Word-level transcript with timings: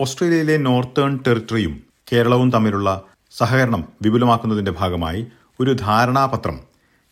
ഓസ്ട്രേലിയയിലെ 0.00 0.56
നോർത്തേൺ 0.56 1.18
ടെറിട്ടറിയും 1.26 1.82
കേരളവും 2.12 2.50
തമ്മിലുള്ള 2.50 3.02
സഹകരണം 3.30 3.88
വിപുലമാക്കുന്നതിന്റെ 4.02 4.70
ഭാഗമായി 4.70 5.26
ഒരു 5.60 5.72
ധാരണാപത്രം 5.72 6.60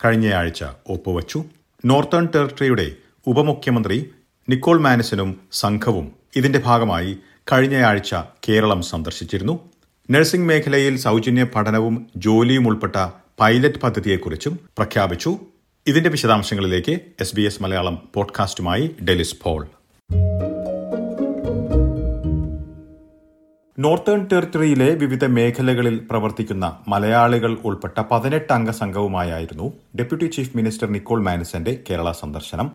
കഴിഞ്ഞയാഴ്ച 0.05 0.65
ഒപ്പുവച്ചു. 0.89 1.45
നോർത്തേൺ 1.85 2.29
ടെറിട്ടറിയുടെ 2.35 2.93
ഉപമുഖ്യമന്ത്രി 3.27 4.11
നിക്കോൾ 4.49 4.81
മാനസിനും 4.81 5.41
സംഘവും 5.53 6.13
ഇതിന്റെ 6.37 6.59
ഭാഗമായി 6.59 7.17
കഴിഞ്ഞയാഴ്ച 7.53 8.15
കേരളം 8.49 8.83
സന്ദർശിച്ചിരുന്നു. 8.83 9.71
നഴ്സിംഗ് 10.11 10.47
മേഖലയിൽ 10.47 10.97
സൗജന്യ 10.97 11.45
പഠനവും 11.45 12.07
ജോലിയും 12.17 12.69
ഉൾപ്പെട്ട 12.69 12.97
പൈലറ്റ് 13.41 13.79
പദ്ധതിയെക്കുറിച്ചും 13.79 14.59
പ്രഖ്യാപിച്ചു. 14.79 15.39
ഇതിന്റെ 15.87 16.11
വിശദാംശങ്ങളിലേക്ക് 16.11 17.01
എസ് 17.21 17.37
ബി 17.37 17.43
എസ് 17.43 17.63
മലയാളം 17.63 18.09
പോഡ്കാസ്റ്റുമായി 18.15 18.91
ഡെലിസ് 19.09 19.37
പോൾ. 19.43 19.67
നോർത്തേൺ 23.79 24.21
ടെറിട്ടറിയിലെ 24.31 24.89
വിവിധ 24.95 25.25
മേഖലകളിൽ 25.35 25.97
പ്രവർത്തിക്കുന്ന 26.09 26.67
മലയാളികൾ 26.89 27.53
ഉൾപ്പെട്ട 27.65 27.99
പതിനെട്ട് 28.11 28.53
അംഗ 28.53 28.71
സംഘവുമായായിരുന്നു 28.81 29.67
ഡെപ്യൂട്ടി 29.97 30.27
ചീഫ് 30.27 30.57
മിനിസ്റ്റർ 30.57 30.89
നിക്കോൾ 30.91 31.21
മാനിസന്റെ 31.23 31.73
കേരള 31.89 32.11
സന്ദർശനം 32.21 32.69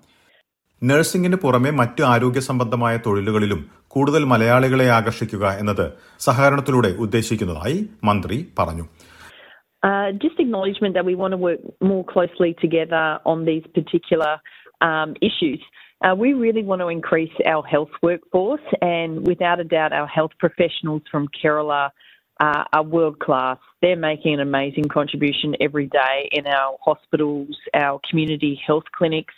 നഴ്സിംഗിന് 0.82 1.38
പുറമെ 1.38 1.72
മറ്റ് 1.72 2.04
ആരോഗ്യ 2.04 2.42
സംബന്ധമായ 2.42 2.96
തൊഴിലുകളിലും 2.98 3.62
കൂടുതൽ 3.88 4.24
മലയാളികളെ 4.26 4.88
ആകർഷിക്കുക 4.92 5.52
എന്നത് 5.60 5.86
സഹകരണത്തിലൂടെ 6.20 6.92
ഉദ്ദേശിക്കുന്നതായി 7.00 7.78
മന്ത്രി 8.04 8.40
പറഞ്ഞു 8.60 8.88
Uh. 9.84 10.08
Uh, 16.04 16.14
we 16.16 16.34
really 16.34 16.64
want 16.64 16.82
to 16.82 16.88
increase 16.88 17.32
our 17.46 17.64
health 17.64 17.90
workforce, 18.02 18.62
and 18.82 19.26
without 19.26 19.60
a 19.60 19.64
doubt, 19.64 19.94
our 19.94 20.08
health 20.08 20.32
professionals 20.40 21.02
from 21.10 21.28
Kerala 21.30 21.90
uh, 22.40 22.64
are 22.74 22.84
world 22.84 23.20
class. 23.20 23.58
They're 23.82 23.96
making 23.96 24.34
an 24.34 24.40
amazing 24.42 24.86
contribution 24.86 25.56
every 25.62 25.88
day 25.88 26.30
in 26.32 26.48
our 26.48 26.78
hospitals, 26.84 27.56
our 27.74 28.00
community 28.10 28.62
health 28.66 28.84
clinics, 28.94 29.34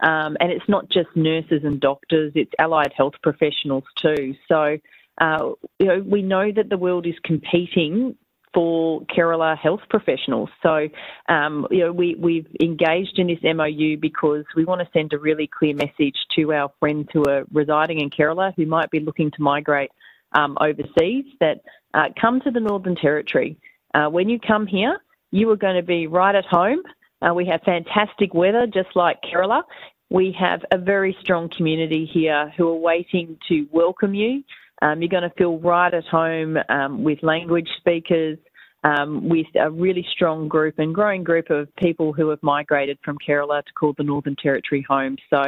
um, 0.00 0.36
and 0.40 0.52
it's 0.52 0.68
not 0.68 0.88
just 0.90 1.08
nurses 1.16 1.62
and 1.64 1.80
doctors; 1.80 2.32
it's 2.36 2.52
allied 2.58 2.92
health 2.96 3.14
professionals 3.22 3.84
too. 4.00 4.34
So, 4.48 4.78
uh, 5.20 5.50
you 5.80 5.86
know, 5.86 6.04
we 6.06 6.22
know 6.22 6.52
that 6.52 6.68
the 6.68 6.78
world 6.78 7.06
is 7.06 7.16
competing 7.24 8.16
for 8.56 9.02
Kerala 9.14 9.58
health 9.58 9.82
professionals. 9.90 10.48
So, 10.62 10.88
um, 11.28 11.66
you 11.70 11.80
know, 11.80 11.92
we, 11.92 12.14
we've 12.14 12.46
engaged 12.58 13.18
in 13.18 13.26
this 13.26 13.38
MOU 13.42 13.98
because 14.00 14.46
we 14.56 14.64
want 14.64 14.80
to 14.80 14.88
send 14.94 15.12
a 15.12 15.18
really 15.18 15.46
clear 15.46 15.74
message 15.74 16.16
to 16.36 16.54
our 16.54 16.72
friends 16.80 17.08
who 17.12 17.22
are 17.28 17.44
residing 17.52 18.00
in 18.00 18.08
Kerala 18.08 18.54
who 18.56 18.64
might 18.64 18.90
be 18.90 19.00
looking 19.00 19.30
to 19.32 19.42
migrate 19.42 19.90
um, 20.32 20.56
overseas 20.58 21.26
that 21.40 21.60
uh, 21.92 22.08
come 22.18 22.40
to 22.40 22.50
the 22.50 22.60
Northern 22.60 22.96
Territory. 22.96 23.58
Uh, 23.92 24.06
when 24.08 24.30
you 24.30 24.40
come 24.40 24.66
here, 24.66 24.96
you 25.32 25.50
are 25.50 25.56
going 25.56 25.76
to 25.76 25.82
be 25.82 26.06
right 26.06 26.34
at 26.34 26.46
home. 26.46 26.80
Uh, 27.20 27.34
we 27.34 27.44
have 27.44 27.60
fantastic 27.62 28.32
weather, 28.32 28.66
just 28.66 28.88
like 28.94 29.18
Kerala. 29.20 29.64
We 30.08 30.34
have 30.40 30.62
a 30.72 30.78
very 30.78 31.14
strong 31.20 31.50
community 31.54 32.08
here 32.10 32.50
who 32.56 32.68
are 32.68 32.78
waiting 32.78 33.36
to 33.48 33.66
welcome 33.70 34.14
you. 34.14 34.44
Um, 34.82 35.00
you're 35.00 35.08
going 35.08 35.22
to 35.22 35.34
feel 35.36 35.58
right 35.58 35.92
at 35.92 36.04
home 36.04 36.58
um, 36.68 37.02
with 37.02 37.22
language 37.22 37.68
speakers, 37.78 38.38
um, 38.84 39.28
with 39.28 39.46
a 39.58 39.70
really 39.70 40.06
strong 40.10 40.48
group 40.48 40.78
and 40.78 40.94
growing 40.94 41.24
group 41.24 41.50
of 41.50 41.74
people 41.76 42.12
who 42.12 42.28
have 42.28 42.42
migrated 42.42 42.98
from 43.04 43.18
Kerala 43.18 43.64
to 43.64 43.72
call 43.72 43.94
the 43.96 44.04
Northern 44.04 44.36
Territory 44.36 44.84
home. 44.88 45.16
So 45.30 45.42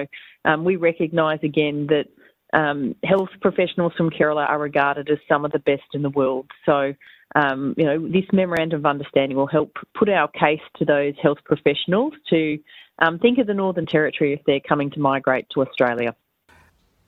um, 0.45 0.65
we 0.65 0.77
recognise 0.77 1.39
again 1.43 1.87
that 1.89 2.07
um, 2.53 2.95
health 3.05 3.29
professionals 3.41 3.93
from 3.97 4.11
Kerala 4.11 4.49
are 4.49 4.59
regarded 4.59 5.11
as 5.11 5.19
some 5.29 5.45
of 5.45 5.53
the 5.53 5.59
best 5.59 5.83
in 5.93 6.03
the 6.03 6.11
world. 6.11 6.51
So 6.65 6.95
um, 7.35 7.75
you 7.77 7.85
know 7.85 8.09
this 8.09 8.25
memorandum 8.33 8.81
of 8.81 8.87
understanding 8.87 9.37
will 9.37 9.47
help 9.47 9.77
put 9.97 10.09
our 10.09 10.29
case 10.29 10.63
to 10.79 10.85
those 10.85 11.15
health 11.23 11.39
professionals 11.45 12.15
to 12.31 12.59
um, 13.01 13.19
think 13.19 13.39
of 13.39 13.47
the 13.47 13.55
Northern 13.55 13.87
Territory 13.87 14.33
if 14.33 14.41
they're 14.47 14.61
coming 14.61 14.91
to 14.93 15.01
migrate 15.01 15.47
to 15.51 15.63
Australia. 15.63 16.15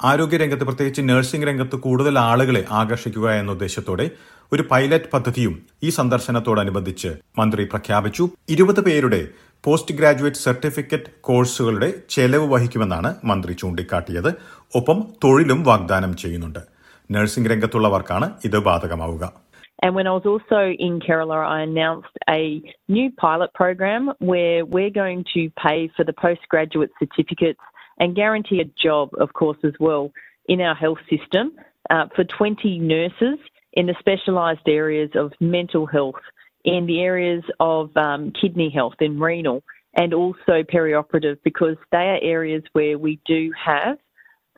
ആരോഗ്യരംഗത്ത് 0.04 0.64
പ്രത്യേകിച്ച് 0.64 1.02
nursing 1.08 1.46
രംഗത്ത് 1.48 1.76
കൂടുതൽ 1.76 2.18
ആളുകളെ 2.18 2.64
ആകർഷിക്കുക 2.70 3.30
എന്ന 3.30 3.50
ഉദ്ദേശത്തോടെ 3.52 4.10
ഒരു 4.52 4.64
pilot 4.70 5.10
പദ്ധതിയും 5.12 5.54
ഈ 5.82 5.88
സന്ദർശനത്തോടനുബന്ധിച്ച് 5.88 7.10
മന്ത്രി 7.38 7.64
പ്രഖ്യാപിച്ചു. 7.64 8.28
ഇരുപത് 8.48 8.80
പേരുടെ 8.84 9.20
പോസ്റ്റ് 9.64 9.94
ഗ്രാജുവേറ്റ് 9.94 10.36
സർട്ടിഫിക്കറ്റ് 10.36 11.12
കോഴ്സുകളുടെ 11.20 11.92
ചെലവ് 12.10 12.52
വഹിക്കുമെന്നാണ് 12.52 13.14
മന്ത്രി 13.24 13.52
ചൂണ്ടിക്കാട്ടിയത്. 13.52 14.30
ഒപ്പം 14.74 15.00
തൊഴിലും 15.24 15.62
വാഗ്ദാനം 15.62 16.16
ചെയ്യുന്നുണ്ട്. 16.16 16.62
നഴ്സിംഗ് 17.10 17.50
രംഗത്തുള്ളവർക്കാണ് 17.50 18.30
ഇത് 18.44 18.58
ബാധകമാവുക. 18.58 19.32
And 19.84 19.94
when 19.96 20.06
I 20.08 20.12
was 20.16 20.26
also 20.30 20.58
in 20.86 20.94
Kerala, 21.04 21.36
I 21.56 21.60
announced 21.66 22.16
a 22.30 22.42
new 22.94 23.06
pilot 23.22 23.50
program 23.60 24.02
where 24.30 24.58
we're 24.74 24.94
going 25.02 25.20
to 25.34 25.42
pay 25.62 25.78
for 25.96 26.04
the 26.08 26.14
postgraduate 26.24 26.92
certificates 27.02 27.64
and 28.00 28.16
guarantee 28.16 28.60
a 28.60 28.82
job, 28.82 29.10
of 29.20 29.32
course, 29.34 29.58
as 29.62 29.74
well 29.78 30.10
in 30.46 30.60
our 30.60 30.74
health 30.74 30.98
system 31.08 31.52
uh, 31.90 32.06
for 32.16 32.24
20 32.24 32.80
nurses 32.80 33.38
in 33.74 33.86
the 33.86 33.94
specialised 34.00 34.66
areas 34.66 35.10
of 35.14 35.32
mental 35.38 35.86
health, 35.86 36.20
in 36.64 36.86
the 36.86 37.00
areas 37.00 37.44
of 37.60 37.96
um, 37.96 38.32
kidney 38.40 38.70
health 38.70 38.94
and 39.00 39.20
renal, 39.20 39.62
and 39.94 40.14
also 40.14 40.62
perioperative, 40.62 41.38
because 41.44 41.76
they 41.92 41.98
are 41.98 42.18
areas 42.22 42.62
where 42.72 42.98
we 42.98 43.20
do 43.26 43.52
have 43.64 43.98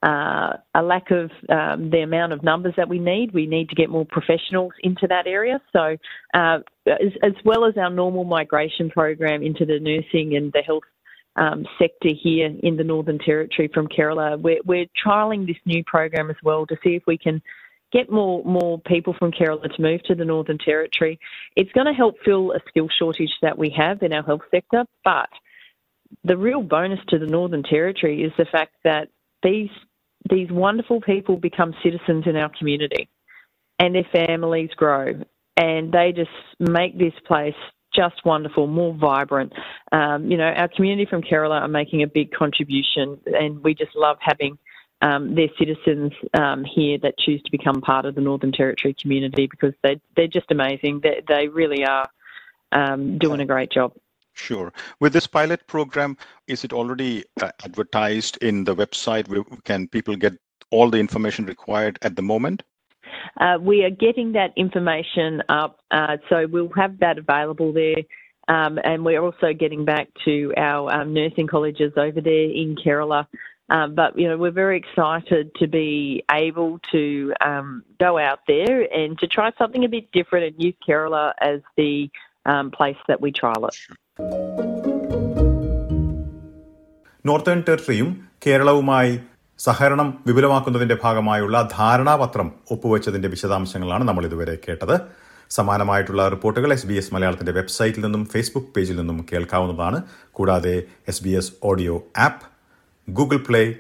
uh, 0.03 0.56
a 0.74 0.82
lack 0.82 1.10
of 1.10 1.30
um, 1.48 1.91
the 1.91 2.00
amount 2.03 2.32
of 2.32 2.42
numbers 2.42 2.74
that 2.76 2.88
we 2.88 2.98
need. 2.98 3.32
We 3.32 3.47
need 3.47 3.69
to 3.69 3.74
get 3.74 3.88
more 3.88 4.04
professionals 4.04 4.72
into 4.82 5.06
that 5.09 5.26
area. 5.26 5.60
So, 5.72 5.97
uh, 6.34 6.59
as, 6.86 7.12
as 7.22 7.32
well 7.44 7.64
as 7.64 7.76
our 7.76 7.91
normal 7.91 8.24
migration 8.24 8.91
program 8.91 9.42
into 9.42 9.64
the 9.64 9.78
nursing 9.78 10.36
and 10.36 10.53
the 10.53 10.62
health 10.62 10.82
um, 11.37 11.66
sector 11.78 12.10
here 12.10 12.54
in 12.62 12.76
the 12.76 12.84
Northern 12.84 13.19
Territory 13.19 13.70
from 13.72 13.88
Kerala. 13.88 14.41
We're, 14.41 14.60
we're 14.65 14.87
trialling 15.04 15.47
this 15.47 15.56
new 15.65 15.82
program 15.84 16.31
as 16.31 16.37
well 16.43 16.66
to 16.66 16.76
see 16.84 16.94
if 16.94 17.03
we 17.06 17.16
can 17.16 17.43
get 17.93 18.10
more 18.10 18.43
more 18.44 18.81
people 18.81 19.15
from 19.19 19.32
Kerala 19.32 19.75
to 19.75 19.82
move 19.82 20.03
to 20.04 20.15
the 20.15 20.25
Northern 20.25 20.59
Territory. 20.59 21.19
It's 21.56 21.72
going 21.72 21.87
to 21.87 21.92
help 21.92 22.16
fill 22.25 22.53
a 22.53 22.60
skill 22.69 22.88
shortage 22.98 23.32
that 23.42 23.56
we 23.56 23.71
have 23.76 24.03
in 24.03 24.12
our 24.12 24.22
health 24.22 24.42
sector, 24.50 24.84
but 25.04 25.28
the 26.25 26.37
real 26.37 26.62
bonus 26.62 27.00
to 27.09 27.19
the 27.19 27.26
Northern 27.26 27.62
Territory 27.62 28.22
is 28.22 28.32
the 28.37 28.47
fact 28.47 28.75
that 28.84 29.09
these 29.42 29.71
these 30.31 30.50
wonderful 30.50 31.00
people 31.00 31.37
become 31.37 31.75
citizens 31.82 32.25
in 32.26 32.37
our 32.37 32.50
community 32.59 33.09
and 33.78 33.94
their 33.94 34.06
families 34.12 34.71
grow 34.76 35.15
and 35.56 35.92
they 35.92 36.12
just 36.12 36.31
make 36.60 36.97
this 36.97 37.15
place 37.26 37.54
just 37.94 38.25
wonderful, 38.25 38.66
more 38.66 38.94
vibrant. 38.94 39.53
Um, 39.92 40.30
you 40.30 40.36
know, 40.36 40.44
our 40.44 40.69
community 40.69 41.06
from 41.08 41.22
Kerala 41.22 41.60
are 41.60 41.69
making 41.69 42.03
a 42.03 42.06
big 42.06 42.32
contribution, 42.32 43.19
and 43.26 43.62
we 43.62 43.75
just 43.75 43.94
love 43.94 44.16
having 44.20 44.58
um, 45.03 45.34
their 45.34 45.48
citizens 45.59 46.12
um, 46.34 46.65
here 46.65 46.98
that 47.03 47.18
choose 47.18 47.42
to 47.42 47.50
become 47.50 47.80
part 47.80 48.04
of 48.04 48.15
the 48.15 48.21
Northern 48.21 48.53
Territory 48.53 48.94
community 49.00 49.47
because 49.47 49.74
they 49.83 50.00
they're 50.16 50.28
just 50.28 50.50
amazing. 50.50 51.00
They 51.03 51.22
they 51.27 51.48
really 51.48 51.84
are 51.84 52.09
um, 52.71 53.18
doing 53.18 53.41
a 53.41 53.47
great 53.47 53.71
job. 53.71 53.92
Sure. 54.34 54.72
With 54.98 55.12
this 55.12 55.27
pilot 55.27 55.66
program, 55.66 56.16
is 56.47 56.65
it 56.65 56.72
already 56.72 57.24
uh, 57.42 57.50
advertised 57.65 58.38
in 58.38 58.65
the 58.65 58.74
website? 58.74 59.27
Can 59.65 59.88
people 59.88 60.16
get 60.16 60.34
all 60.71 60.88
the 60.88 60.98
information 60.98 61.45
required 61.45 61.98
at 62.00 62.16
the 62.16 62.22
moment? 62.22 62.62
Uh, 63.40 63.58
we 63.61 63.84
are 63.84 63.90
getting 63.90 64.32
that 64.34 64.53
information 64.55 65.44
up, 65.49 65.79
uh, 65.91 66.17
so 66.29 66.47
we'll 66.47 66.70
have 66.76 66.99
that 66.99 67.17
available 67.17 67.73
there. 67.73 67.97
Um, 68.47 68.79
and 68.84 69.03
we're 69.03 69.22
also 69.22 69.53
getting 69.53 69.84
back 69.84 70.08
to 70.26 70.53
our 70.58 70.91
um, 70.91 71.14
nursing 71.14 71.47
colleges 71.47 71.94
over 71.97 72.22
there 72.22 72.49
in 72.49 72.76
Kerala. 72.76 73.28
Um, 73.70 73.96
but 73.96 74.17
you 74.17 74.29
know, 74.29 74.38
we're 74.38 74.52
very 74.52 74.78
excited 74.78 75.53
to 75.55 75.67
be 75.67 76.23
able 76.32 76.79
to 76.91 77.34
um, 77.41 77.84
go 77.99 78.17
out 78.17 78.40
there 78.47 78.82
and 78.94 79.20
to 79.20 79.28
try 79.28 79.52
something 79.58 79.84
a 79.84 79.90
bit 79.90 80.11
different 80.14 80.46
and 80.46 80.64
use 80.64 80.76
Kerala 80.88 81.34
as 81.41 81.59
the 81.76 82.09
um, 82.46 82.72
place 82.72 82.96
that 83.08 83.22
we 83.22 83.32
trial 83.32 83.66
it. 83.66 83.78
Northern 87.26 87.59
ടെറിട്ടറിയും 87.70 88.29
കേരളവുമായി 88.46 89.14
സഹകരണം 89.62 90.24
വിപുലമാക്കുന്നതിന്റെ 90.26 90.97
ഭാഗമായുള്ള 91.03 91.68
ധാരണാപത്രം 91.78 92.53
ഒപ്പുവെച്ചതിന്റെ 92.70 93.28
വിശദാംശങ്ങളാണ് 93.28 94.04
നമ്മൾ 94.04 94.24
ഇതുവരെ 94.24 94.59
കേട്ടത്. 94.68 95.00
സമാനമായിട്ടുള്ള 95.50 96.28
റിപ്പോർട്ടുകൾ 96.28 96.72
എസ് 96.72 96.86
ബി 96.86 96.94
എസ് 96.94 97.14
മലയാളത്തിന്റെ 97.14 97.53
വെബ്സൈറ്റിൽ 97.53 98.00
നിന്നും 98.00 98.26
ഫേസ്ബുക്ക് 98.26 98.68
പേജിൽ 98.68 98.97
നിന്നും 98.97 99.26
കേൾക്കാവുന്നതാണ്. 99.32 100.03
കൂടാതെ 100.32 100.82
S 101.09 101.24
B 101.24 101.30
S 101.30 101.53
audio 101.62 102.03
app 102.18 102.42
Google 103.10 103.36
play 103.36 103.74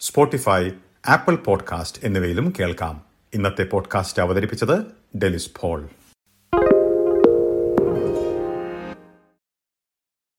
Spotify 0.00 0.70
Apple 1.08 1.34
podcast 1.34 2.02
എന്നിവയിലും 2.04 2.52
കേൾക്കാം. 2.60 3.02
ഇന്നത്തെ 3.34 3.62
പോഡ്കാസ്റ്റ് 3.62 4.22
അവതരിപ്പിച്ചത് 4.22 4.86
ഡെലിസ് 5.18 5.50
പോൾ. 5.60 5.88